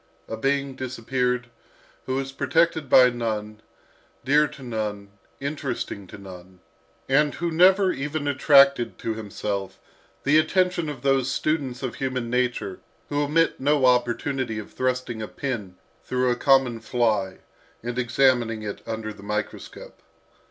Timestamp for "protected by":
2.31-3.11